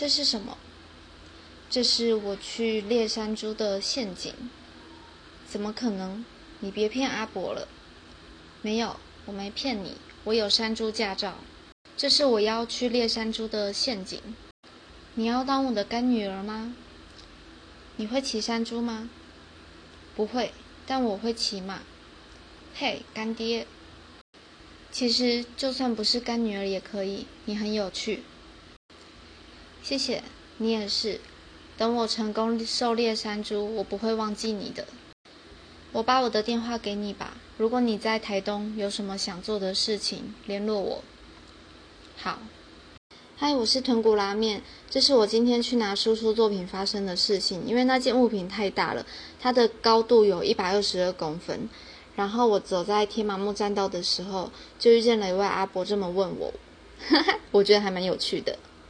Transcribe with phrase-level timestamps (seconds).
[0.00, 0.56] 这是什么？
[1.68, 4.32] 这是我去猎山猪的陷阱。
[5.46, 6.24] 怎么可能？
[6.60, 7.68] 你别骗阿伯了。
[8.62, 11.34] 没有，我没骗你，我有山猪驾照。
[11.98, 14.18] 这是我要去猎山猪的陷阱。
[15.16, 16.74] 你要当我的干女儿吗？
[17.96, 19.10] 你会骑山猪吗？
[20.16, 20.54] 不会，
[20.86, 21.82] 但我会骑马。
[22.74, 23.66] 嘿，干爹。
[24.90, 28.22] 其实就算不是干女儿也可以，你很有趣。
[29.90, 30.22] 谢谢，
[30.58, 31.18] 你也是。
[31.76, 34.86] 等我成功狩猎山猪，我不会忘记你的。
[35.90, 41.02] 我把我的电话给你吧，如果你在台东有什么想做的事情，联络我。
[42.16, 42.38] 好。
[43.36, 44.62] 嗨，我是豚骨拉面。
[44.88, 47.66] 这是我今天去拿输出作品发生的事情。
[47.66, 49.04] 因为那件物品太大了，
[49.40, 51.68] 它的高度有一百二十二公分。
[52.14, 56.54] 然后我走在天马木栈道的时候，就遇见了一位阿伯这么问我，
[57.08, 58.56] 哈哈我觉得还蛮有趣的。